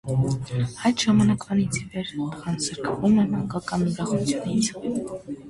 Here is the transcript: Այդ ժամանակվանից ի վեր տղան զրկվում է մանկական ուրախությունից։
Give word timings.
Այդ 0.89 1.03
ժամանակվանից 1.03 1.77
ի 1.81 1.83
վեր 1.91 2.09
տղան 2.15 2.57
զրկվում 2.69 3.21
է 3.25 3.27
մանկական 3.35 3.87
ուրախությունից։ 3.93 4.73